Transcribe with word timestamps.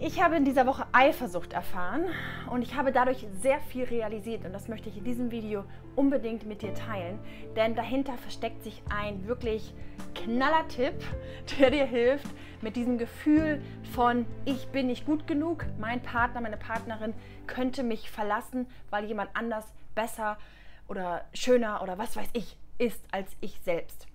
Ich 0.00 0.22
habe 0.22 0.36
in 0.36 0.44
dieser 0.44 0.64
Woche 0.64 0.86
Eifersucht 0.92 1.52
erfahren 1.52 2.04
und 2.52 2.62
ich 2.62 2.76
habe 2.76 2.92
dadurch 2.92 3.26
sehr 3.42 3.58
viel 3.58 3.82
realisiert 3.82 4.44
und 4.44 4.52
das 4.52 4.68
möchte 4.68 4.88
ich 4.88 4.96
in 4.96 5.02
diesem 5.02 5.32
Video 5.32 5.64
unbedingt 5.96 6.46
mit 6.46 6.62
dir 6.62 6.72
teilen, 6.72 7.18
denn 7.56 7.74
dahinter 7.74 8.16
versteckt 8.16 8.62
sich 8.62 8.80
ein 8.90 9.26
wirklich 9.26 9.74
knaller 10.14 10.68
Tipp, 10.68 10.94
der 11.58 11.70
dir 11.70 11.84
hilft, 11.84 12.28
mit 12.60 12.76
diesem 12.76 12.96
Gefühl 12.96 13.60
von 13.92 14.24
ich 14.44 14.68
bin 14.68 14.86
nicht 14.86 15.04
gut 15.04 15.26
genug, 15.26 15.66
mein 15.80 16.00
Partner, 16.00 16.42
meine 16.42 16.58
Partnerin 16.58 17.12
könnte 17.48 17.82
mich 17.82 18.08
verlassen, 18.08 18.68
weil 18.90 19.04
jemand 19.04 19.30
anders 19.34 19.64
besser 19.96 20.38
oder 20.86 21.24
schöner 21.34 21.82
oder 21.82 21.98
was 21.98 22.14
weiß 22.14 22.28
ich 22.34 22.56
ist 22.78 23.02
als 23.10 23.32
ich 23.40 23.58
selbst. 23.64 24.06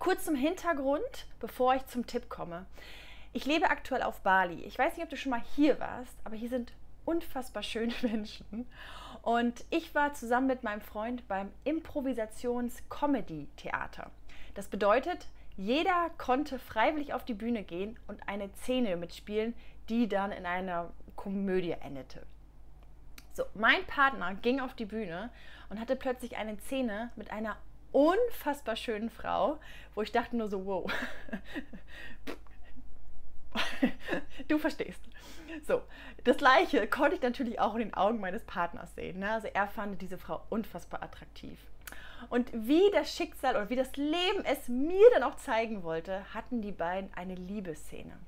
Kurz 0.00 0.24
zum 0.24 0.34
Hintergrund, 0.34 1.28
bevor 1.38 1.76
ich 1.76 1.86
zum 1.86 2.06
Tipp 2.08 2.28
komme. 2.28 2.66
Ich 3.32 3.44
lebe 3.44 3.70
aktuell 3.70 4.02
auf 4.02 4.20
Bali. 4.20 4.62
Ich 4.64 4.78
weiß 4.78 4.96
nicht, 4.96 5.04
ob 5.04 5.10
du 5.10 5.16
schon 5.16 5.30
mal 5.30 5.42
hier 5.54 5.80
warst, 5.80 6.16
aber 6.24 6.36
hier 6.36 6.48
sind 6.48 6.72
unfassbar 7.04 7.62
schöne 7.62 7.92
Menschen. 8.02 8.66
Und 9.22 9.64
ich 9.70 9.94
war 9.94 10.14
zusammen 10.14 10.46
mit 10.46 10.62
meinem 10.62 10.80
Freund 10.80 11.28
beim 11.28 11.52
Improvisations-Comedy-Theater. 11.64 14.10
Das 14.54 14.68
bedeutet, 14.68 15.26
jeder 15.56 16.10
konnte 16.18 16.58
freiwillig 16.58 17.12
auf 17.12 17.24
die 17.24 17.34
Bühne 17.34 17.64
gehen 17.64 17.98
und 18.06 18.26
eine 18.28 18.48
Szene 18.54 18.96
mitspielen, 18.96 19.54
die 19.88 20.08
dann 20.08 20.32
in 20.32 20.46
einer 20.46 20.90
Komödie 21.16 21.72
endete. 21.72 22.24
So, 23.32 23.44
mein 23.54 23.84
Partner 23.86 24.34
ging 24.34 24.60
auf 24.60 24.74
die 24.74 24.84
Bühne 24.84 25.30
und 25.68 25.80
hatte 25.80 25.96
plötzlich 25.96 26.36
eine 26.36 26.58
Szene 26.58 27.10
mit 27.16 27.30
einer 27.30 27.56
unfassbar 27.92 28.76
schönen 28.76 29.10
Frau, 29.10 29.58
wo 29.94 30.02
ich 30.02 30.12
dachte 30.12 30.36
nur 30.36 30.48
so, 30.48 30.66
wow, 30.66 30.92
du 34.48 34.58
verstehst. 34.58 35.00
So, 35.66 35.82
das 36.24 36.36
gleiche 36.36 36.86
konnte 36.86 37.16
ich 37.16 37.22
natürlich 37.22 37.60
auch 37.60 37.74
in 37.74 37.80
den 37.80 37.94
Augen 37.94 38.20
meines 38.20 38.42
Partners 38.44 38.94
sehen. 38.94 39.20
Ne? 39.20 39.30
Also 39.30 39.48
er 39.48 39.68
fand 39.68 40.00
diese 40.00 40.18
Frau 40.18 40.42
unfassbar 40.50 41.02
attraktiv. 41.02 41.58
Und 42.30 42.50
wie 42.52 42.90
das 42.92 43.14
Schicksal 43.14 43.56
oder 43.56 43.70
wie 43.70 43.76
das 43.76 43.96
Leben 43.96 44.44
es 44.44 44.68
mir 44.68 45.08
dann 45.14 45.22
auch 45.22 45.36
zeigen 45.36 45.82
wollte, 45.82 46.22
hatten 46.34 46.60
die 46.60 46.72
beiden 46.72 47.12
eine 47.14 47.34
Liebesszene. 47.34 48.18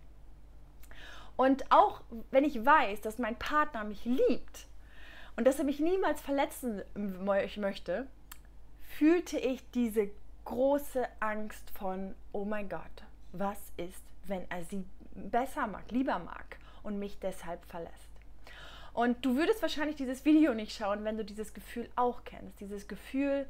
Und 1.37 1.71
auch 1.71 2.03
wenn 2.31 2.45
ich 2.45 2.65
weiß, 2.65 3.01
dass 3.01 3.19
mein 3.19 3.37
Partner 3.37 3.85
mich 3.85 4.05
liebt 4.05 4.67
und 5.37 5.47
dass 5.47 5.59
er 5.59 5.65
mich 5.65 5.81
niemals 5.81 6.21
verletzen 6.21 6.83
möchte, 7.57 8.07
fühlte 8.83 9.39
ich 9.39 9.63
diese 9.71 10.11
große 10.45 11.07
Angst 11.21 11.71
von, 11.79 12.15
oh 12.33 12.45
mein 12.45 12.69
Gott, 12.69 13.05
was 13.33 13.59
ist, 13.77 14.03
wenn 14.27 14.51
er 14.51 14.65
sie 14.65 14.85
besser 15.15 15.67
mag, 15.67 15.91
lieber 15.91 16.19
mag 16.19 16.59
und 16.83 16.99
mich 16.99 17.19
deshalb 17.21 17.65
verlässt. 17.67 18.11
Und 18.93 19.25
du 19.25 19.37
würdest 19.37 19.63
wahrscheinlich 19.63 19.97
dieses 19.97 20.25
Video 20.25 20.55
nicht 20.55 20.77
schauen, 20.77 21.05
wenn 21.05 21.17
du 21.17 21.25
dieses 21.25 21.55
Gefühl 21.55 21.89
auch 21.97 22.25
kennst. 22.25 22.61
Dieses 22.61 22.89
Gefühl, 22.89 23.47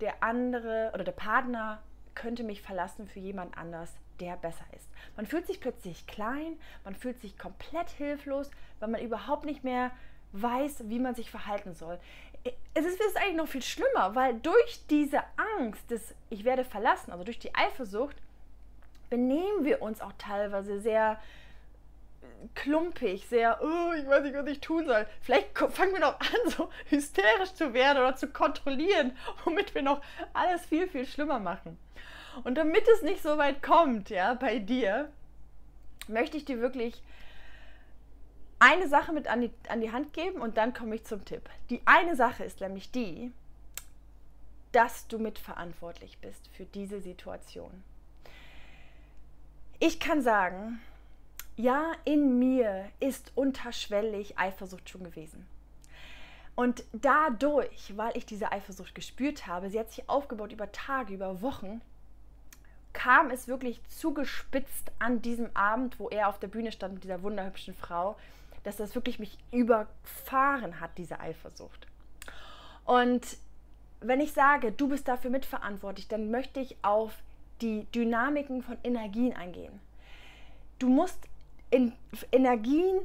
der 0.00 0.22
andere 0.22 0.90
oder 0.94 1.04
der 1.04 1.12
Partner 1.12 1.80
könnte 2.14 2.42
mich 2.42 2.60
verlassen 2.62 3.06
für 3.06 3.20
jemand 3.20 3.56
anders, 3.56 3.94
der 4.18 4.36
besser 4.36 4.64
ist. 4.76 4.88
Man 5.16 5.26
fühlt 5.26 5.46
sich 5.46 5.60
plötzlich 5.60 6.06
klein, 6.06 6.58
man 6.84 6.94
fühlt 6.94 7.20
sich 7.20 7.38
komplett 7.38 7.88
hilflos, 7.90 8.50
weil 8.78 8.88
man 8.88 9.00
überhaupt 9.00 9.44
nicht 9.44 9.64
mehr 9.64 9.90
weiß, 10.32 10.84
wie 10.88 10.98
man 10.98 11.14
sich 11.14 11.30
verhalten 11.30 11.74
soll. 11.74 11.98
Es 12.74 12.84
ist, 12.84 13.00
es 13.00 13.06
ist 13.06 13.16
eigentlich 13.16 13.36
noch 13.36 13.48
viel 13.48 13.62
schlimmer, 13.62 14.14
weil 14.14 14.38
durch 14.40 14.86
diese 14.88 15.20
Angst 15.58 15.90
des 15.90 16.14
Ich 16.30 16.44
werde 16.44 16.64
verlassen, 16.64 17.12
also 17.12 17.24
durch 17.24 17.38
die 17.38 17.54
Eifersucht, 17.54 18.16
benehmen 19.10 19.64
wir 19.64 19.82
uns 19.82 20.00
auch 20.00 20.12
teilweise 20.16 20.80
sehr 20.80 21.20
klumpig, 22.54 23.26
sehr, 23.28 23.60
oh, 23.62 23.92
ich 23.92 24.06
weiß 24.06 24.22
nicht, 24.22 24.34
was 24.34 24.46
ich 24.46 24.60
tun 24.60 24.86
soll. 24.86 25.06
Vielleicht 25.20 25.56
fangen 25.58 25.92
wir 25.92 26.00
noch 26.00 26.18
an, 26.20 26.50
so 26.50 26.70
hysterisch 26.88 27.52
zu 27.54 27.74
werden 27.74 27.98
oder 27.98 28.16
zu 28.16 28.28
kontrollieren, 28.28 29.16
womit 29.44 29.74
wir 29.74 29.82
noch 29.82 30.00
alles 30.32 30.64
viel, 30.64 30.88
viel 30.88 31.06
schlimmer 31.06 31.38
machen. 31.38 31.78
Und 32.44 32.56
damit 32.56 32.86
es 32.94 33.02
nicht 33.02 33.22
so 33.22 33.36
weit 33.38 33.62
kommt, 33.62 34.08
ja, 34.08 34.34
bei 34.34 34.58
dir, 34.58 35.10
möchte 36.08 36.36
ich 36.36 36.44
dir 36.44 36.60
wirklich 36.60 37.02
eine 38.58 38.88
Sache 38.88 39.12
mit 39.12 39.26
an 39.26 39.40
die, 39.40 39.50
an 39.68 39.80
die 39.80 39.90
Hand 39.90 40.12
geben 40.12 40.40
und 40.40 40.56
dann 40.56 40.74
komme 40.74 40.94
ich 40.94 41.04
zum 41.04 41.24
Tipp. 41.24 41.48
Die 41.70 41.80
eine 41.86 42.14
Sache 42.14 42.44
ist 42.44 42.60
nämlich 42.60 42.90
die, 42.90 43.32
dass 44.72 45.08
du 45.08 45.18
mitverantwortlich 45.18 46.18
bist 46.18 46.48
für 46.52 46.64
diese 46.64 47.00
Situation. 47.00 47.82
Ich 49.82 49.98
kann 49.98 50.20
sagen, 50.20 50.78
ja, 51.56 51.92
in 52.04 52.38
mir 52.38 52.90
ist 53.00 53.32
unterschwellig 53.34 54.38
Eifersucht 54.38 54.90
schon 54.90 55.04
gewesen. 55.04 55.46
Und 56.54 56.84
dadurch, 56.92 57.96
weil 57.96 58.14
ich 58.14 58.26
diese 58.26 58.52
Eifersucht 58.52 58.94
gespürt 58.94 59.46
habe, 59.46 59.70
sie 59.70 59.80
hat 59.80 59.90
sich 59.90 60.06
aufgebaut 60.06 60.52
über 60.52 60.70
Tage, 60.70 61.14
über 61.14 61.40
Wochen, 61.40 61.80
kam 62.92 63.30
es 63.30 63.48
wirklich 63.48 63.80
zugespitzt 63.88 64.92
an 64.98 65.22
diesem 65.22 65.48
Abend, 65.56 65.98
wo 65.98 66.10
er 66.10 66.28
auf 66.28 66.38
der 66.38 66.48
Bühne 66.48 66.72
stand 66.72 66.92
mit 66.92 67.04
dieser 67.04 67.22
wunderhübschen 67.22 67.74
Frau, 67.74 68.16
dass 68.64 68.76
das 68.76 68.94
wirklich 68.94 69.18
mich 69.18 69.38
überfahren 69.50 70.80
hat, 70.80 70.90
diese 70.98 71.20
Eifersucht. 71.20 71.86
Und 72.84 73.38
wenn 74.00 74.20
ich 74.20 74.34
sage, 74.34 74.72
du 74.72 74.88
bist 74.88 75.08
dafür 75.08 75.30
mitverantwortlich, 75.30 76.06
dann 76.06 76.30
möchte 76.30 76.60
ich 76.60 76.76
auf 76.82 77.14
die 77.60 77.84
Dynamiken 77.94 78.62
von 78.62 78.78
Energien 78.82 79.34
eingehen. 79.34 79.80
Du 80.78 80.88
musst 80.88 81.18
in 81.70 81.92
Energien, 82.32 83.00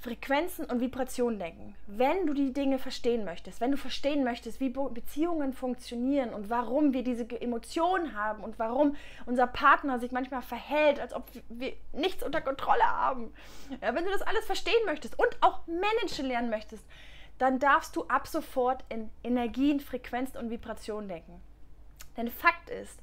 Frequenzen 0.00 0.64
und 0.66 0.80
Vibrationen 0.80 1.40
denken. 1.40 1.74
Wenn 1.88 2.26
du 2.26 2.32
die 2.32 2.52
Dinge 2.52 2.78
verstehen 2.78 3.24
möchtest, 3.24 3.60
wenn 3.60 3.72
du 3.72 3.76
verstehen 3.76 4.22
möchtest, 4.22 4.60
wie 4.60 4.68
Beziehungen 4.68 5.52
funktionieren 5.52 6.32
und 6.32 6.50
warum 6.50 6.92
wir 6.92 7.02
diese 7.02 7.28
Emotionen 7.40 8.16
haben 8.16 8.44
und 8.44 8.60
warum 8.60 8.94
unser 9.26 9.48
Partner 9.48 9.98
sich 9.98 10.12
manchmal 10.12 10.42
verhält, 10.42 11.00
als 11.00 11.12
ob 11.12 11.24
wir 11.48 11.72
nichts 11.92 12.22
unter 12.22 12.40
Kontrolle 12.40 12.84
haben. 12.84 13.32
Ja, 13.82 13.92
wenn 13.94 14.04
du 14.04 14.10
das 14.12 14.22
alles 14.22 14.46
verstehen 14.46 14.84
möchtest 14.86 15.18
und 15.18 15.36
auch 15.40 15.66
managen 15.66 16.26
lernen 16.26 16.50
möchtest, 16.50 16.84
dann 17.38 17.58
darfst 17.58 17.96
du 17.96 18.04
ab 18.04 18.28
sofort 18.28 18.84
in 18.88 19.10
Energien, 19.24 19.80
Frequenzen 19.80 20.38
und 20.38 20.50
Vibrationen 20.50 21.08
denken. 21.08 21.40
Denn 22.16 22.28
Fakt 22.28 22.70
ist, 22.70 23.00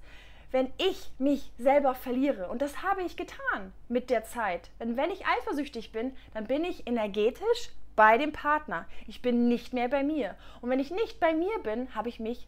wenn 0.56 0.72
ich 0.78 1.12
mich 1.20 1.52
selber 1.58 1.96
verliere. 1.96 2.48
Und 2.48 2.62
das 2.62 2.82
habe 2.82 3.04
ich 3.04 3.18
getan 3.18 3.74
mit 3.90 4.10
der 4.10 4.24
Zeit. 4.24 4.70
Denn 4.80 4.96
wenn 4.96 5.12
ich 5.12 5.26
eifersüchtig 5.26 5.92
bin, 5.92 6.16
dann 6.34 6.48
bin 6.48 6.64
ich 6.64 6.88
energetisch 6.88 7.72
bei 7.98 8.18
dem 8.18 8.32
Partner. 8.32 8.86
Ich 9.06 9.22
bin 9.22 9.50
nicht 9.50 9.74
mehr 9.74 9.90
bei 9.90 10.02
mir. 10.02 10.36
Und 10.62 10.70
wenn 10.70 10.80
ich 10.80 10.92
nicht 10.92 11.20
bei 11.20 11.34
mir 11.34 11.60
bin, 11.60 11.94
habe 11.94 12.08
ich 12.08 12.22
mich 12.22 12.48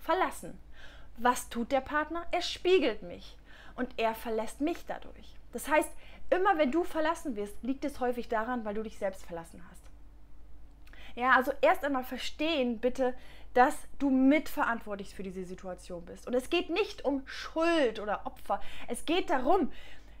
verlassen. 0.00 0.58
Was 1.18 1.48
tut 1.48 1.70
der 1.70 1.82
Partner? 1.82 2.26
Er 2.32 2.42
spiegelt 2.42 3.04
mich 3.04 3.36
und 3.76 3.90
er 3.96 4.16
verlässt 4.16 4.60
mich 4.60 4.84
dadurch. 4.84 5.36
Das 5.52 5.68
heißt, 5.68 5.92
immer 6.30 6.58
wenn 6.58 6.72
du 6.72 6.82
verlassen 6.82 7.36
wirst, 7.36 7.62
liegt 7.62 7.84
es 7.84 8.00
häufig 8.00 8.28
daran, 8.28 8.64
weil 8.64 8.74
du 8.74 8.82
dich 8.82 8.98
selbst 8.98 9.24
verlassen 9.24 9.62
hast. 9.70 9.84
Ja, 11.14 11.36
also 11.36 11.52
erst 11.60 11.84
einmal 11.84 12.02
verstehen 12.02 12.80
bitte, 12.80 13.14
dass 13.56 13.74
du 13.98 14.10
mitverantwortlich 14.10 15.14
für 15.14 15.22
diese 15.22 15.44
Situation 15.44 16.04
bist. 16.04 16.26
Und 16.26 16.34
es 16.34 16.50
geht 16.50 16.68
nicht 16.68 17.06
um 17.06 17.22
Schuld 17.24 17.98
oder 17.98 18.26
Opfer. 18.26 18.60
Es 18.86 19.06
geht 19.06 19.30
darum, 19.30 19.72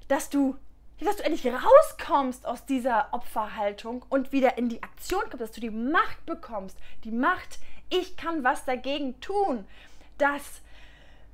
dass 0.08 0.30
du, 0.30 0.56
dass 1.00 1.16
du 1.16 1.24
endlich 1.24 1.46
rauskommst 1.46 2.46
aus 2.46 2.64
dieser 2.64 3.12
Opferhaltung 3.12 4.06
und 4.08 4.32
wieder 4.32 4.56
in 4.56 4.70
die 4.70 4.82
Aktion 4.82 5.20
kommst, 5.24 5.42
dass 5.42 5.52
du 5.52 5.60
die 5.60 5.70
Macht 5.70 6.24
bekommst. 6.24 6.78
Die 7.04 7.10
Macht, 7.10 7.58
ich 7.90 8.16
kann 8.16 8.42
was 8.42 8.64
dagegen 8.64 9.20
tun, 9.20 9.66
dass 10.16 10.62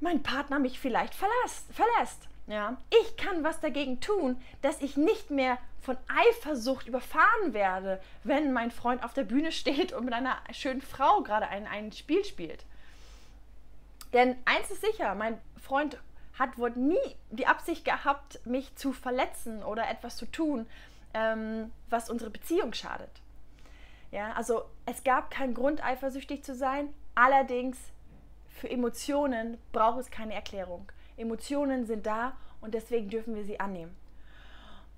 mein 0.01 0.25
Partner 0.25 0.59
mich 0.59 0.81
vielleicht 0.81 1.15
verlässt. 1.15 1.73
verlässt. 1.73 2.29
Ja, 2.53 2.77
ich 2.91 3.17
kann 3.17 3.45
was 3.45 3.61
dagegen 3.61 4.03
tun, 4.03 4.39
dass 4.61 4.83
ich 4.83 4.99
nicht 4.99 5.31
mehr 5.31 5.57
von 5.81 5.97
Eifersucht 6.07 6.87
überfahren 6.87 7.55
werde, 7.55 7.99
wenn 8.25 8.53
mein 8.53 8.71
Freund 8.71 9.03
auf 9.03 9.15
der 9.15 9.25
Bühne 9.25 9.53
steht 9.53 9.95
und 9.95 10.05
mit 10.05 10.13
einer 10.13 10.37
schönen 10.53 10.83
Frau 10.83 11.23
gerade 11.23 11.49
ein, 11.49 11.67
ein 11.67 11.93
Spiel 11.93 12.23
spielt. 12.27 12.67
Denn 14.13 14.37
eins 14.45 14.71
ist 14.71 14.83
sicher, 14.83 15.15
mein 15.15 15.41
Freund 15.63 15.97
hat 16.39 16.59
wohl 16.59 16.73
nie 16.73 17.17
die 17.31 17.47
Absicht 17.47 17.87
gehabt, 17.87 18.45
mich 18.45 18.77
zu 18.77 18.93
verletzen 18.93 19.63
oder 19.63 19.89
etwas 19.89 20.19
zu 20.19 20.27
tun, 20.27 20.67
ähm, 21.15 21.73
was 21.89 22.11
unsere 22.11 22.29
Beziehung 22.29 22.75
schadet. 22.75 23.23
Ja, 24.11 24.35
also 24.35 24.67
es 24.85 25.05
gab 25.05 25.31
keinen 25.31 25.55
Grund, 25.55 25.83
eifersüchtig 25.83 26.45
zu 26.45 26.55
sein. 26.55 26.93
Allerdings 27.15 27.79
für 28.51 28.69
Emotionen 28.69 29.57
braucht 29.73 30.01
es 30.01 30.11
keine 30.11 30.35
Erklärung. 30.35 30.93
Emotionen 31.23 31.87
sind 31.87 32.07
da 32.07 32.37
und 32.61 32.75
deswegen 32.75 33.09
dürfen 33.09 33.35
wir 33.35 33.45
sie 33.45 33.61
annehmen. 33.61 33.97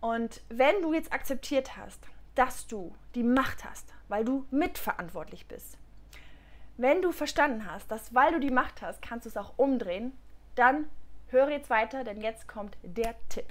Und 0.00 0.42
wenn 0.48 0.82
du 0.82 0.92
jetzt 0.92 1.12
akzeptiert 1.12 1.76
hast, 1.76 2.06
dass 2.34 2.66
du 2.66 2.94
die 3.14 3.22
Macht 3.22 3.64
hast, 3.64 3.94
weil 4.08 4.24
du 4.24 4.44
mitverantwortlich 4.50 5.46
bist, 5.46 5.78
wenn 6.76 7.02
du 7.02 7.12
verstanden 7.12 7.70
hast, 7.70 7.90
dass 7.90 8.14
weil 8.14 8.32
du 8.32 8.40
die 8.40 8.50
Macht 8.50 8.82
hast, 8.82 9.00
kannst 9.00 9.24
du 9.24 9.30
es 9.30 9.36
auch 9.36 9.54
umdrehen, 9.56 10.12
dann 10.56 10.90
höre 11.28 11.50
jetzt 11.50 11.70
weiter, 11.70 12.04
denn 12.04 12.20
jetzt 12.20 12.48
kommt 12.48 12.76
der 12.82 13.14
Tipp. 13.28 13.46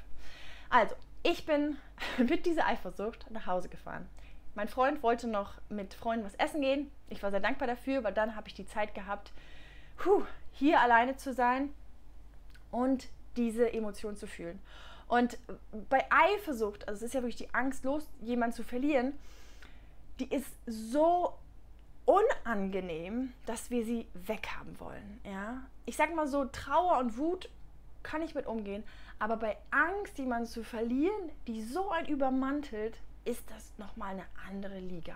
Also, 0.69 0.95
ich 1.23 1.45
bin 1.45 1.77
mit 2.17 2.45
dieser 2.45 2.67
Eifersucht 2.67 3.31
nach 3.31 3.47
Hause 3.47 3.69
gefahren. 3.69 4.07
Mein 4.55 4.67
Freund 4.67 5.01
wollte 5.01 5.27
noch 5.27 5.55
mit 5.69 5.93
Freunden 5.95 6.25
was 6.25 6.35
essen 6.35 6.61
gehen. 6.61 6.91
Ich 7.09 7.23
war 7.23 7.31
sehr 7.31 7.39
dankbar 7.39 7.67
dafür, 7.67 8.03
weil 8.03 8.13
dann 8.13 8.35
habe 8.35 8.47
ich 8.47 8.53
die 8.53 8.67
Zeit 8.67 8.93
gehabt, 8.93 9.31
hier 10.51 10.81
alleine 10.81 11.15
zu 11.17 11.33
sein 11.33 11.73
und 12.73 13.07
diese 13.37 13.71
Emotion 13.71 14.17
zu 14.17 14.27
fühlen. 14.27 14.59
Und 15.07 15.37
bei 15.89 16.05
Eifersucht, 16.09 16.87
also 16.87 16.97
es 16.97 17.09
ist 17.09 17.13
ja 17.13 17.21
wirklich 17.21 17.35
die 17.35 17.53
Angst, 17.53 17.85
los 17.85 18.09
jemanden 18.21 18.55
zu 18.55 18.63
verlieren, 18.63 19.13
die 20.19 20.33
ist 20.33 20.51
so 20.65 21.33
unangenehm, 22.05 23.33
dass 23.45 23.69
wir 23.69 23.85
sie 23.85 24.07
weghaben 24.13 24.79
wollen. 24.79 25.21
Ja? 25.23 25.61
Ich 25.85 25.95
sage 25.95 26.15
mal 26.15 26.27
so, 26.27 26.45
Trauer 26.45 26.97
und 26.97 27.17
Wut 27.17 27.49
kann 28.01 28.21
ich 28.21 28.35
mit 28.35 28.47
umgehen, 28.47 28.83
aber 29.19 29.37
bei 29.37 29.57
Angst, 29.71 30.17
jemanden 30.17 30.47
zu 30.47 30.63
verlieren, 30.63 31.31
die 31.47 31.61
so 31.61 31.89
ein 31.89 32.07
übermantelt, 32.07 32.97
ist 33.23 33.49
das 33.49 33.71
nochmal 33.77 34.11
eine 34.11 34.25
andere 34.49 34.79
Liga. 34.79 35.15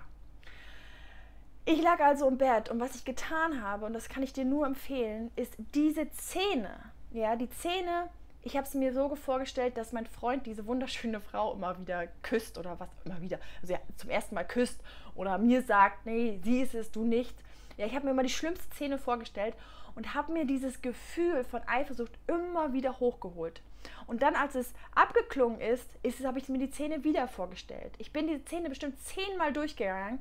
Ich 1.66 1.82
lag 1.82 2.00
also 2.00 2.30
im 2.30 2.38
Bett 2.38 2.70
und 2.70 2.80
was 2.80 2.96
ich 2.96 3.04
getan 3.04 3.62
habe, 3.62 3.86
und 3.86 3.94
das 3.94 4.08
kann 4.08 4.24
ich 4.24 4.32
dir 4.32 4.46
nur 4.46 4.66
empfehlen, 4.66 5.32
ist 5.36 5.58
diese 5.76 6.08
Szene, 6.14 6.80
ja, 7.12 7.36
die 7.36 7.50
Szene, 7.50 8.10
ich 8.42 8.56
habe 8.56 8.68
es 8.68 8.74
mir 8.74 8.94
so 8.94 9.16
vorgestellt, 9.16 9.78
dass 9.78 9.92
mein 9.92 10.06
Freund 10.06 10.46
diese 10.46 10.66
wunderschöne 10.66 11.20
Frau 11.20 11.54
immer 11.54 11.78
wieder 11.80 12.08
küsst 12.22 12.58
oder 12.58 12.80
was 12.80 12.90
immer 13.06 13.22
wieder, 13.22 13.40
also 13.62 13.74
ja, 13.74 13.80
zum 13.98 14.10
ersten 14.10 14.36
Mal 14.36 14.46
küsst 14.46 14.82
oder 15.16 15.38
mir 15.38 15.62
sagt, 15.62 16.06
nee, 16.06 16.40
sie 16.44 16.62
ist 16.62 16.76
es, 16.76 16.92
du 16.92 17.04
nicht. 17.04 17.36
Ja, 17.78 17.86
ich 17.86 17.96
habe 17.96 18.06
mir 18.06 18.12
immer 18.12 18.24
die 18.24 18.30
schlimmste 18.30 18.74
Szene 18.74 18.98
vorgestellt 18.98 19.56
und 19.96 20.14
habe 20.14 20.32
mir 20.32 20.46
dieses 20.46 20.82
Gefühl 20.82 21.44
von 21.44 21.62
Eifersucht 21.68 22.12
immer 22.28 22.74
wieder 22.74 23.00
hochgeholt. 23.00 23.62
Und 24.06 24.22
dann, 24.22 24.36
als 24.36 24.56
es 24.56 24.74
abgeklungen 24.96 25.60
ist, 25.60 25.90
ist 26.04 26.24
habe 26.26 26.40
ich 26.40 26.50
mir 26.50 26.60
die 26.60 26.72
Szene 26.72 27.04
wieder 27.04 27.28
vorgestellt. 27.28 27.94
Ich 27.98 28.14
bin 28.14 28.28
die 28.28 28.40
Szene 28.40 28.70
bestimmt 28.70 29.00
zehnmal 29.02 29.54
durchgegangen 29.54 30.20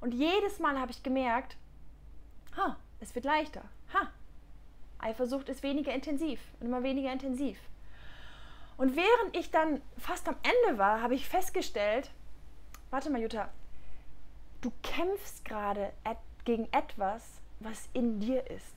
und 0.00 0.14
jedes 0.14 0.58
Mal 0.58 0.78
habe 0.78 0.92
ich 0.92 1.02
gemerkt, 1.02 1.56
ha, 2.56 2.76
es 3.00 3.14
wird 3.14 3.24
leichter. 3.24 3.62
Ha, 3.94 4.10
Eifersucht 4.98 5.48
ist 5.48 5.62
weniger 5.62 5.92
intensiv 5.94 6.40
und 6.60 6.66
immer 6.66 6.82
weniger 6.82 7.12
intensiv. 7.12 7.58
Und 8.76 8.96
während 8.96 9.36
ich 9.36 9.50
dann 9.50 9.82
fast 9.98 10.28
am 10.28 10.36
Ende 10.42 10.78
war, 10.78 11.02
habe 11.02 11.14
ich 11.14 11.28
festgestellt, 11.28 12.10
warte 12.90 13.10
mal, 13.10 13.20
Jutta, 13.20 13.48
du 14.60 14.72
kämpfst 14.82 15.44
gerade 15.44 15.92
gegen 16.44 16.68
etwas, 16.72 17.40
was 17.60 17.88
in 17.92 18.20
dir 18.20 18.48
ist. 18.50 18.76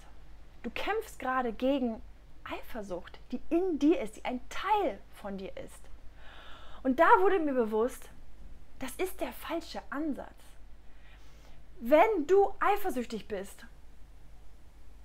Du 0.64 0.70
kämpfst 0.72 1.20
gerade 1.20 1.54
gegen 1.54 2.02
Eifersucht, 2.44 3.20
die 3.32 3.40
in 3.50 3.80
dir 3.80 4.00
ist, 4.02 4.18
die 4.18 4.26
ein 4.26 4.42
Teil 4.50 5.00
von 5.22 5.38
dir 5.38 5.56
ist. 5.58 5.90
Und 6.84 7.00
da 7.00 7.08
wurde 7.20 7.40
mir 7.40 7.54
bewusst, 7.54 8.10
das 8.80 8.92
ist 8.96 9.22
der 9.22 9.32
falsche 9.34 9.82
Ansatz. 9.92 10.34
Wenn 11.80 12.28
du 12.28 12.54
eifersüchtig 12.60 13.28
bist, 13.28 13.66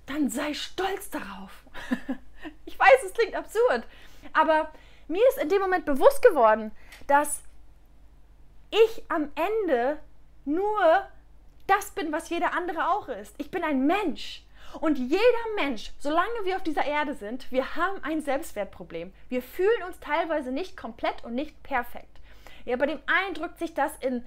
dann 0.07 0.29
sei 0.29 0.53
stolz 0.53 1.09
darauf. 1.09 1.63
ich 2.65 2.77
weiß, 2.77 3.03
es 3.05 3.13
klingt 3.13 3.35
absurd, 3.35 3.85
aber 4.33 4.71
mir 5.07 5.21
ist 5.29 5.41
in 5.41 5.49
dem 5.49 5.61
Moment 5.61 5.85
bewusst 5.85 6.21
geworden, 6.21 6.71
dass 7.05 7.41
ich 8.71 9.03
am 9.09 9.29
Ende 9.35 9.99
nur 10.45 11.07
das 11.67 11.91
bin, 11.91 12.11
was 12.11 12.29
jeder 12.29 12.53
andere 12.53 12.89
auch 12.89 13.07
ist. 13.09 13.35
Ich 13.37 13.51
bin 13.51 13.63
ein 13.63 13.85
Mensch. 13.85 14.43
Und 14.81 14.97
jeder 14.97 15.21
Mensch, 15.55 15.93
solange 15.97 16.43
wir 16.43 16.57
auf 16.57 16.63
dieser 16.63 16.85
Erde 16.85 17.13
sind, 17.13 17.49
wir 17.51 17.75
haben 17.75 18.03
ein 18.03 18.21
Selbstwertproblem. 18.21 19.13
Wir 19.29 19.41
fühlen 19.41 19.83
uns 19.87 19.97
teilweise 19.99 20.51
nicht 20.51 20.75
komplett 20.75 21.23
und 21.23 21.35
nicht 21.35 21.63
perfekt. 21.63 22.19
Ja, 22.65 22.75
bei 22.75 22.85
dem 22.85 22.99
einen 23.05 23.33
drückt 23.33 23.59
sich 23.59 23.73
das 23.73 23.93
in, 24.01 24.25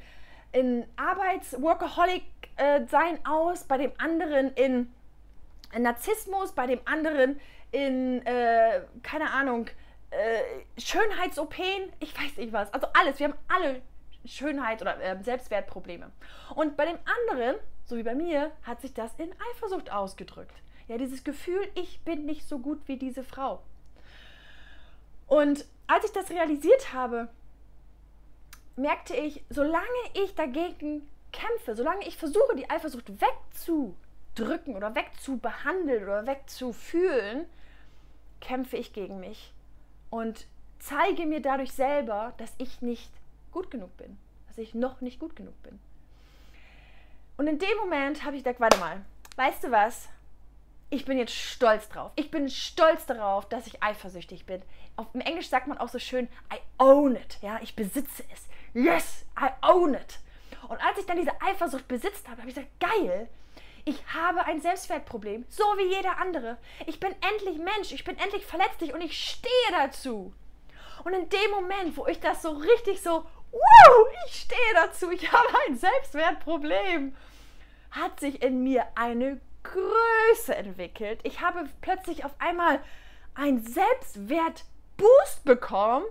in 0.52 0.86
Arbeits-Workaholic-Sein 0.96 3.16
äh, 3.16 3.28
aus, 3.28 3.64
bei 3.64 3.76
dem 3.76 3.92
anderen 3.98 4.54
in, 4.54 4.74
in 4.74 4.90
Narzissmus, 5.78 6.52
bei 6.52 6.66
dem 6.66 6.80
anderen 6.84 7.40
in, 7.72 8.24
äh, 8.26 8.82
keine 9.02 9.30
Ahnung, 9.30 9.66
äh, 10.10 10.80
Schönheits-OPen, 10.80 11.92
ich 12.00 12.16
weiß 12.16 12.36
nicht 12.38 12.52
was. 12.52 12.72
Also 12.72 12.88
alles, 12.94 13.18
wir 13.18 13.28
haben 13.28 13.38
alle 13.48 13.82
Schönheit 14.24 14.82
oder 14.82 15.00
äh, 15.00 15.22
Selbstwertprobleme. 15.22 16.10
Und 16.54 16.76
bei 16.76 16.86
dem 16.86 16.98
anderen, 17.28 17.56
so 17.84 17.96
wie 17.96 18.02
bei 18.02 18.14
mir, 18.14 18.50
hat 18.64 18.80
sich 18.80 18.92
das 18.92 19.14
in 19.18 19.32
Eifersucht 19.52 19.92
ausgedrückt. 19.92 20.54
Ja, 20.88 20.98
dieses 20.98 21.22
Gefühl, 21.22 21.68
ich 21.74 22.00
bin 22.00 22.26
nicht 22.26 22.48
so 22.48 22.58
gut 22.58 22.80
wie 22.86 22.96
diese 22.96 23.22
Frau. 23.22 23.62
Und 25.28 25.64
als 25.86 26.04
ich 26.04 26.12
das 26.12 26.30
realisiert 26.30 26.92
habe, 26.92 27.28
merkte 28.74 29.14
ich, 29.14 29.44
solange 29.48 29.86
ich 30.14 30.34
dagegen 30.34 31.08
kämpfe, 31.32 31.76
solange 31.76 32.06
ich 32.08 32.16
versuche, 32.16 32.56
die 32.56 32.68
Eifersucht 32.68 33.08
wegzudrücken 34.34 34.76
oder 34.76 34.94
wegzubehandeln 34.94 36.04
oder 36.04 36.26
wegzufühlen, 36.26 37.46
kämpfe 38.40 38.76
ich 38.76 38.92
gegen 38.92 39.20
mich 39.20 39.52
und 40.08 40.46
zeige 40.78 41.26
mir 41.26 41.42
dadurch 41.42 41.72
selber, 41.72 42.32
dass 42.38 42.52
ich 42.58 42.80
nicht 42.80 43.10
gut 43.52 43.70
genug 43.70 43.96
bin, 43.96 44.18
dass 44.48 44.58
ich 44.58 44.74
noch 44.74 45.00
nicht 45.00 45.18
gut 45.20 45.36
genug 45.36 45.60
bin. 45.62 45.78
Und 47.36 47.46
in 47.46 47.58
dem 47.58 47.76
Moment 47.78 48.24
habe 48.24 48.36
ich 48.36 48.44
gedacht, 48.44 48.60
warte 48.60 48.78
mal, 48.78 49.00
weißt 49.36 49.64
du 49.64 49.70
was? 49.70 50.08
Ich 50.90 51.04
bin 51.04 51.18
jetzt 51.18 51.34
stolz 51.34 51.88
drauf. 51.88 52.10
Ich 52.16 52.30
bin 52.30 52.48
stolz 52.48 53.06
darauf, 53.06 53.48
dass 53.48 53.66
ich 53.66 53.82
eifersüchtig 53.82 54.44
bin. 54.44 54.60
Auf, 54.96 55.06
Im 55.14 55.20
Englisch 55.20 55.48
sagt 55.48 55.68
man 55.68 55.78
auch 55.78 55.88
so 55.88 55.98
schön, 55.98 56.28
I 56.52 56.58
own 56.78 57.14
it. 57.14 57.38
Ja, 57.40 57.60
ich 57.62 57.76
besitze 57.76 58.24
es. 58.32 58.48
Yes, 58.74 59.24
I 59.38 59.50
own 59.62 59.94
it. 59.94 60.18
Und 60.68 60.84
als 60.84 60.98
ich 60.98 61.06
dann 61.06 61.16
diese 61.16 61.40
Eifersucht 61.40 61.86
besitzt 61.86 62.28
habe, 62.28 62.38
habe 62.38 62.50
ich 62.50 62.56
gesagt, 62.56 62.80
geil, 62.80 63.28
ich 63.84 64.02
habe 64.14 64.44
ein 64.44 64.60
Selbstwertproblem, 64.60 65.44
so 65.48 65.64
wie 65.76 65.94
jeder 65.94 66.18
andere. 66.18 66.58
Ich 66.86 67.00
bin 67.00 67.14
endlich 67.32 67.58
Mensch, 67.58 67.92
ich 67.92 68.04
bin 68.04 68.18
endlich 68.18 68.46
verletzlich 68.46 68.92
und 68.92 69.00
ich 69.00 69.18
stehe 69.18 69.52
dazu. 69.72 70.32
Und 71.04 71.14
in 71.14 71.28
dem 71.28 71.50
Moment, 71.50 71.96
wo 71.96 72.06
ich 72.06 72.20
das 72.20 72.42
so 72.42 72.50
richtig 72.50 73.02
so 73.02 73.24
wow, 73.52 74.08
ich 74.26 74.42
stehe 74.42 74.74
dazu, 74.74 75.10
ich 75.10 75.30
habe 75.32 75.48
ein 75.68 75.76
Selbstwertproblem, 75.76 77.16
hat 77.90 78.20
sich 78.20 78.42
in 78.42 78.62
mir 78.62 78.86
eine 78.94 79.40
Größe 79.62 80.54
entwickelt. 80.54 81.20
Ich 81.22 81.40
habe 81.40 81.68
plötzlich 81.80 82.24
auf 82.24 82.32
einmal 82.38 82.80
einen 83.34 83.66
Selbstwertboost 83.66 85.44
bekommen. 85.44 86.04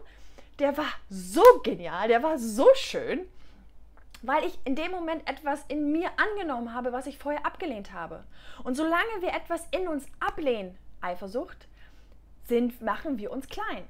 Der 0.59 0.77
war 0.77 0.91
so 1.09 1.43
genial, 1.63 2.09
der 2.09 2.21
war 2.21 2.37
so 2.37 2.67
schön, 2.75 3.27
weil 4.21 4.45
ich 4.45 4.59
in 4.65 4.75
dem 4.75 4.91
Moment 4.91 5.27
etwas 5.27 5.63
in 5.67 5.91
mir 5.91 6.09
angenommen 6.17 6.73
habe, 6.73 6.91
was 6.91 7.07
ich 7.07 7.17
vorher 7.17 7.45
abgelehnt 7.45 7.93
habe. 7.93 8.23
Und 8.63 8.75
solange 8.75 9.21
wir 9.21 9.33
etwas 9.33 9.67
in 9.71 9.87
uns 9.87 10.05
ablehnen, 10.19 10.77
Eifersucht, 11.01 11.67
sind, 12.43 12.81
machen 12.81 13.17
wir 13.17 13.31
uns 13.31 13.47
klein. 13.47 13.87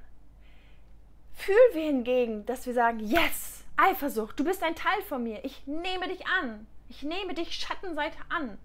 Fühlen 1.34 1.74
wir 1.74 1.84
hingegen, 1.84 2.46
dass 2.46 2.66
wir 2.66 2.74
sagen, 2.74 3.00
yes, 3.00 3.64
Eifersucht, 3.78 4.40
du 4.40 4.44
bist 4.44 4.62
ein 4.62 4.76
Teil 4.76 5.02
von 5.04 5.24
mir, 5.24 5.44
ich 5.46 5.66
nehme 5.66 6.08
dich 6.10 6.28
an, 6.28 6.68
ich 6.90 7.02
nehme 7.02 7.34
dich 7.34 7.54
Schattenseite 7.54 8.18
an, 8.28 8.58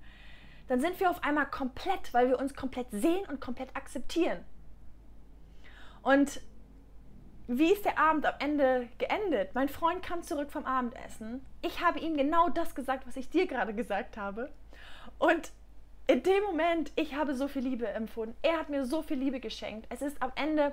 dann 0.66 0.80
sind 0.80 0.98
wir 0.98 1.08
auf 1.08 1.22
einmal 1.22 1.46
komplett, 1.46 2.12
weil 2.12 2.28
wir 2.28 2.38
uns 2.38 2.54
komplett 2.54 2.88
sehen 2.90 3.24
und 3.28 3.40
komplett 3.40 3.74
akzeptieren. 3.76 4.44
Und 6.02 6.40
wie 7.46 7.72
ist 7.72 7.84
der 7.84 7.98
Abend 7.98 8.26
am 8.26 8.34
Ende 8.38 8.88
geendet? 8.98 9.54
Mein 9.54 9.68
Freund 9.68 10.02
kam 10.02 10.22
zurück 10.22 10.50
vom 10.50 10.64
Abendessen. 10.64 11.44
Ich 11.62 11.84
habe 11.84 11.98
ihm 11.98 12.16
genau 12.16 12.48
das 12.48 12.74
gesagt, 12.74 13.06
was 13.06 13.16
ich 13.16 13.28
dir 13.28 13.46
gerade 13.46 13.74
gesagt 13.74 14.16
habe. 14.16 14.50
Und 15.18 15.52
in 16.06 16.22
dem 16.22 16.42
Moment, 16.44 16.92
ich 16.96 17.14
habe 17.14 17.34
so 17.34 17.48
viel 17.48 17.62
Liebe 17.62 17.88
empfunden. 17.88 18.36
Er 18.42 18.58
hat 18.58 18.68
mir 18.68 18.84
so 18.84 19.02
viel 19.02 19.18
Liebe 19.18 19.40
geschenkt. 19.40 19.86
Es 19.90 20.02
ist 20.02 20.22
am 20.22 20.32
Ende 20.36 20.72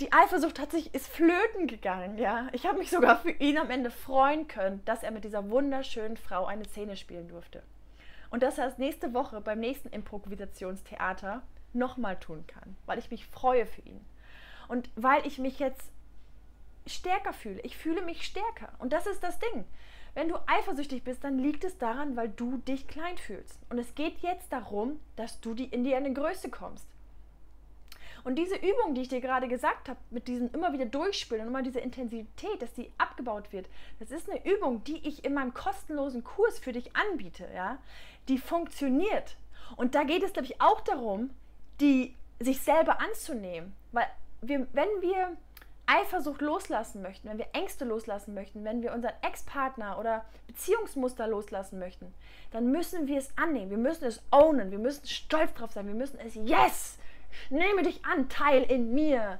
die 0.00 0.12
Eifersucht 0.12 0.60
hat 0.60 0.70
sich, 0.70 0.94
ist 0.94 1.08
flöten 1.08 1.66
gegangen, 1.66 2.18
ja. 2.18 2.48
Ich 2.52 2.66
habe 2.66 2.78
mich 2.78 2.90
sogar 2.90 3.18
für 3.18 3.30
ihn 3.30 3.58
am 3.58 3.70
Ende 3.70 3.90
freuen 3.90 4.46
können, 4.46 4.80
dass 4.84 5.02
er 5.02 5.10
mit 5.10 5.24
dieser 5.24 5.50
wunderschönen 5.50 6.16
Frau 6.16 6.46
eine 6.46 6.64
Szene 6.64 6.96
spielen 6.96 7.28
durfte. 7.28 7.62
Und 8.30 8.42
dass 8.42 8.58
er 8.58 8.68
es 8.68 8.78
nächste 8.78 9.12
Woche 9.12 9.40
beim 9.40 9.58
nächsten 9.58 9.88
Improvisationstheater 9.88 11.42
nochmal 11.72 12.18
tun 12.18 12.46
kann, 12.46 12.76
weil 12.86 12.98
ich 12.98 13.10
mich 13.10 13.26
freue 13.26 13.66
für 13.66 13.80
ihn. 13.82 14.04
Und 14.68 14.90
weil 14.96 15.26
ich 15.26 15.38
mich 15.38 15.58
jetzt 15.58 15.90
stärker 16.86 17.32
fühle. 17.32 17.60
Ich 17.60 17.76
fühle 17.76 18.02
mich 18.02 18.24
stärker. 18.24 18.72
Und 18.78 18.92
das 18.92 19.06
ist 19.06 19.22
das 19.22 19.38
Ding. 19.38 19.64
Wenn 20.14 20.28
du 20.28 20.36
eifersüchtig 20.46 21.04
bist, 21.04 21.22
dann 21.22 21.38
liegt 21.38 21.64
es 21.64 21.78
daran, 21.78 22.16
weil 22.16 22.28
du 22.28 22.58
dich 22.58 22.88
klein 22.88 23.18
fühlst. 23.18 23.58
Und 23.68 23.78
es 23.78 23.94
geht 23.94 24.18
jetzt 24.18 24.52
darum, 24.52 24.98
dass 25.16 25.40
du 25.40 25.54
die 25.54 25.66
in 25.66 25.84
die 25.84 25.94
eine 25.94 26.12
Größe 26.12 26.50
kommst. 26.50 26.86
Und 28.24 28.34
diese 28.34 28.56
Übung, 28.56 28.94
die 28.94 29.02
ich 29.02 29.08
dir 29.08 29.20
gerade 29.20 29.48
gesagt 29.48 29.88
habe, 29.88 29.98
mit 30.10 30.26
diesem 30.28 30.50
immer 30.52 30.72
wieder 30.72 30.86
durchspielen 30.86 31.42
und 31.42 31.48
immer 31.48 31.62
diese 31.62 31.80
Intensität, 31.80 32.60
dass 32.60 32.72
die 32.74 32.90
abgebaut 32.98 33.52
wird, 33.52 33.68
das 34.00 34.10
ist 34.10 34.28
eine 34.28 34.44
Übung, 34.44 34.82
die 34.84 35.06
ich 35.06 35.24
in 35.24 35.34
meinem 35.34 35.54
kostenlosen 35.54 36.24
Kurs 36.24 36.58
für 36.58 36.72
dich 36.72 36.94
anbiete, 36.96 37.48
ja, 37.54 37.78
die 38.28 38.38
funktioniert. 38.38 39.36
Und 39.76 39.94
da 39.94 40.02
geht 40.02 40.22
es, 40.22 40.32
glaube 40.32 40.46
ich, 40.46 40.60
auch 40.60 40.80
darum, 40.80 41.30
die 41.80 42.14
sich 42.40 42.60
selber 42.60 43.00
anzunehmen. 43.00 43.74
Weil 43.92 44.06
wir, 44.40 44.66
wenn 44.72 44.88
wir 45.00 45.36
Eifersucht 45.86 46.42
loslassen 46.42 47.00
möchten, 47.00 47.28
wenn 47.28 47.38
wir 47.38 47.48
Ängste 47.54 47.86
loslassen 47.86 48.34
möchten, 48.34 48.62
wenn 48.62 48.82
wir 48.82 48.92
unseren 48.92 49.14
Ex-Partner 49.22 49.98
oder 49.98 50.24
Beziehungsmuster 50.46 51.26
loslassen 51.26 51.78
möchten, 51.78 52.12
dann 52.50 52.70
müssen 52.70 53.06
wir 53.06 53.18
es 53.18 53.30
annehmen. 53.38 53.70
Wir 53.70 53.78
müssen 53.78 54.04
es 54.04 54.22
ownen. 54.30 54.70
Wir 54.70 54.78
müssen 54.78 55.06
stolz 55.06 55.54
drauf 55.54 55.72
sein. 55.72 55.86
Wir 55.86 55.94
müssen 55.94 56.18
es, 56.18 56.34
yes, 56.34 56.98
nehme 57.48 57.82
dich 57.82 58.04
an, 58.04 58.28
Teil 58.28 58.64
in 58.64 58.92
mir. 58.92 59.38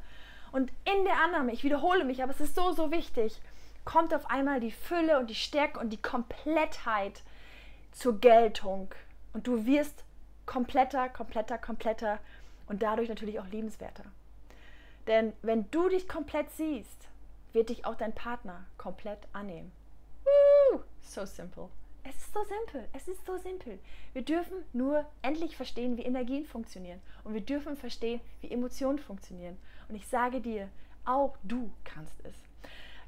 Und 0.50 0.70
in 0.84 1.04
der 1.04 1.22
Annahme, 1.22 1.52
ich 1.52 1.64
wiederhole 1.64 2.04
mich, 2.04 2.22
aber 2.22 2.32
es 2.32 2.40
ist 2.40 2.54
so, 2.54 2.72
so 2.72 2.90
wichtig, 2.90 3.42
kommt 3.84 4.14
auf 4.14 4.30
einmal 4.30 4.60
die 4.60 4.70
Fülle 4.70 5.18
und 5.18 5.28
die 5.28 5.34
Stärke 5.34 5.78
und 5.78 5.90
die 5.90 6.00
Komplettheit 6.00 7.22
zur 7.92 8.20
Geltung. 8.20 8.94
Und 9.34 9.46
du 9.46 9.66
wirst 9.66 10.02
kompletter, 10.46 11.10
kompletter, 11.10 11.58
kompletter 11.58 12.18
und 12.68 12.82
dadurch 12.82 13.10
natürlich 13.10 13.38
auch 13.38 13.46
liebenswerter. 13.48 14.04
Denn 15.08 15.32
wenn 15.42 15.70
du 15.70 15.88
dich 15.88 16.06
komplett 16.06 16.50
siehst, 16.50 17.08
wird 17.52 17.70
dich 17.70 17.86
auch 17.86 17.94
dein 17.94 18.14
Partner 18.14 18.66
komplett 18.76 19.26
annehmen. 19.32 19.72
Woo! 20.24 20.80
So 21.00 21.24
simple. 21.24 21.70
Es 22.04 22.16
ist 22.16 22.32
so 22.32 22.44
simpel. 22.44 22.88
Es 22.92 23.08
ist 23.08 23.24
so 23.26 23.36
simpel. 23.38 23.78
Wir 24.12 24.22
dürfen 24.22 24.64
nur 24.72 25.04
endlich 25.22 25.56
verstehen, 25.56 25.96
wie 25.96 26.02
Energien 26.02 26.44
funktionieren. 26.44 27.00
Und 27.24 27.34
wir 27.34 27.40
dürfen 27.40 27.76
verstehen, 27.76 28.20
wie 28.40 28.50
Emotionen 28.50 28.98
funktionieren. 28.98 29.58
Und 29.88 29.94
ich 29.94 30.06
sage 30.06 30.40
dir, 30.40 30.68
auch 31.04 31.36
du 31.42 31.70
kannst 31.84 32.20
es. 32.24 32.36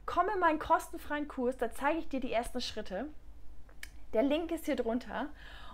Komm 0.07 0.28
in 0.35 0.40
meinen 0.40 0.59
kostenfreien 0.59 1.28
Kurs, 1.28 1.57
da 1.59 1.71
zeige 1.71 1.99
ich 1.99 2.09
dir 2.09 2.21
die 2.21 2.33
ersten 2.33 2.61
Schritte. 2.61 3.09
Der 4.12 4.23
Link 4.23 4.50
ist 4.52 4.67
hier 4.67 4.76
drunter. 4.76 5.29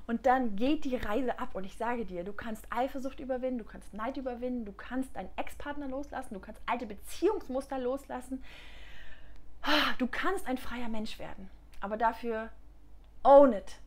Und 0.07 0.25
dann 0.25 0.55
geht 0.55 0.85
die 0.85 0.95
Reise 0.95 1.39
ab 1.39 1.51
und 1.55 1.65
ich 1.65 1.77
sage 1.77 2.05
dir, 2.05 2.23
du 2.23 2.33
kannst 2.33 2.65
Eifersucht 2.71 3.19
überwinden, 3.19 3.59
du 3.59 3.65
kannst 3.65 3.93
Neid 3.93 4.17
überwinden, 4.17 4.65
du 4.65 4.73
kannst 4.73 5.17
deinen 5.17 5.31
Ex-Partner 5.37 5.89
loslassen, 5.89 6.35
du 6.35 6.41
kannst 6.41 6.63
alte 6.67 6.87
Beziehungsmuster 6.87 7.79
loslassen. 7.79 8.45
Ah, 9.63 9.95
du 9.99 10.07
kannst 10.07 10.47
ein 10.47 10.59
freier 10.59 10.89
Mensch 10.89 11.19
werden. 11.19 11.51
Aber 11.81 11.97
dafür 11.97 12.51
own 13.25 13.53
it. 13.53 13.81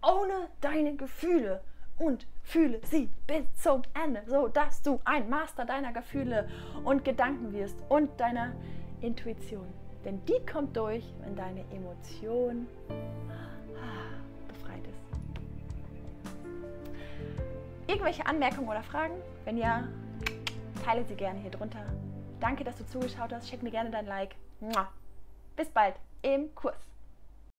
Ohne 0.00 0.48
deine 0.60 0.94
Gefühle 0.94 1.60
und 1.98 2.26
fühle 2.42 2.80
sie 2.84 3.08
bis 3.26 3.44
zum 3.56 3.82
Ende, 3.94 4.22
so 4.26 4.48
dass 4.48 4.82
du 4.82 5.00
ein 5.04 5.28
Master 5.28 5.64
deiner 5.64 5.92
Gefühle 5.92 6.48
und 6.84 7.04
Gedanken 7.04 7.52
wirst 7.52 7.76
und 7.88 8.20
deiner 8.20 8.52
Intuition. 9.00 9.66
Denn 10.04 10.24
die 10.26 10.44
kommt 10.50 10.76
durch, 10.76 11.04
wenn 11.20 11.34
deine 11.34 11.64
Emotion 11.72 12.66
Irgendwelche 17.86 18.24
Anmerkungen 18.26 18.68
oder 18.68 18.82
Fragen? 18.82 19.14
Wenn 19.44 19.58
ja, 19.58 19.84
teile 20.84 21.04
sie 21.04 21.14
gerne 21.14 21.40
hier 21.40 21.50
drunter. 21.50 21.84
Danke, 22.40 22.64
dass 22.64 22.76
du 22.78 22.86
zugeschaut 22.86 23.32
hast. 23.32 23.48
Check 23.48 23.62
mir 23.62 23.70
gerne 23.70 23.90
dein 23.90 24.06
Like. 24.06 24.34
Bis 25.56 25.68
bald 25.68 25.94
im 26.22 26.54
Kurs. 26.54 26.93